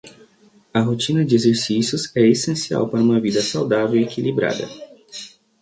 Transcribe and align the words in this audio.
A 0.73 0.81
rotina 0.81 1.23
de 1.23 1.35
exercícios 1.35 2.11
é 2.15 2.27
essencial 2.27 2.89
para 2.89 2.99
uma 3.03 3.21
vida 3.21 3.39
saudável 3.39 4.01
e 4.01 4.03
equilibrada. 4.03 4.67